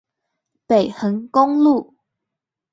[0.65, 1.93] 北橫公路